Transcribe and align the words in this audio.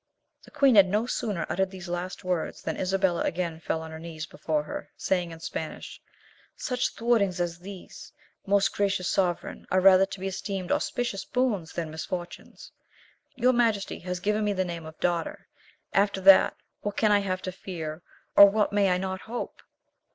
The 0.45 0.49
queen 0.49 0.73
had 0.73 0.87
no 0.87 1.05
sooner 1.05 1.45
uttered 1.47 1.69
these 1.69 1.87
last 1.87 2.23
words 2.23 2.63
than 2.63 2.75
Isabella 2.75 3.21
again 3.21 3.59
fell 3.59 3.83
on 3.83 3.91
her 3.91 3.99
knees 3.99 4.25
before 4.25 4.63
her, 4.63 4.89
saying 4.97 5.29
in 5.29 5.39
Spanish, 5.39 6.01
"Such 6.55 6.95
thwartings 6.95 7.39
as 7.39 7.59
these, 7.59 8.11
most 8.43 8.73
gracious 8.73 9.07
sovereign, 9.07 9.67
are 9.69 9.79
rather 9.79 10.07
to 10.07 10.19
be 10.19 10.25
esteemed 10.27 10.71
auspicious 10.71 11.23
boons 11.23 11.73
than 11.73 11.91
misfortunes. 11.91 12.71
Your 13.35 13.53
majesty 13.53 13.99
has 13.99 14.19
given 14.19 14.43
me 14.43 14.53
the 14.53 14.65
name 14.65 14.87
of 14.87 14.99
daughter; 14.99 15.47
after 15.93 16.19
that 16.21 16.55
what 16.79 16.97
can 16.97 17.11
I 17.11 17.19
have 17.19 17.43
to 17.43 17.51
fear, 17.51 18.01
or 18.35 18.47
what 18.49 18.73
may 18.73 18.89
I 18.89 18.97
not 18.97 19.21
hope?" 19.21 19.61